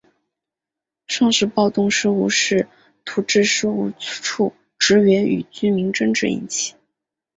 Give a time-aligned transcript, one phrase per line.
[1.05, 2.67] 双十暴动事件是
[3.05, 6.73] 徙置事务处职员与居民争执引起。